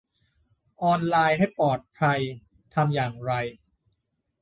[0.83, 2.19] ออนไลน์ให้ปลอดภัย
[2.73, 3.33] ทำอย่างไร